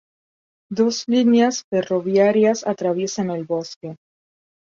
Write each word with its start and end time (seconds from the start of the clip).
Dos 0.79 1.03
líneas 1.07 1.63
ferroviarias 1.69 2.65
atraviesan 2.65 3.29
el 3.29 3.43
bosque. 3.43 3.95